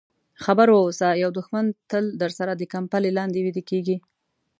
[0.43, 3.97] خبر واوسه یو دښمن تل درسره د کمپلې لاندې ویده کېږي.